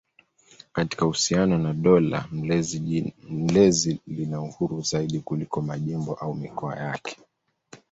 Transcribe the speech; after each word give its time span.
Katika 0.73 1.05
uhusiano 1.05 1.57
na 1.57 1.73
dola 1.73 2.25
mlezi 2.31 4.01
lina 4.07 4.41
uhuru 4.41 4.81
zaidi 4.81 5.19
kuliko 5.19 5.61
majimbo 5.61 6.13
au 6.13 6.33
mikoa 6.35 6.75
yake. 6.75 7.17